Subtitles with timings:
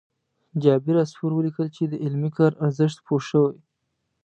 [0.61, 3.53] جابر عصفور ولیکل چې د علمي کار ارزښت پوه شوي.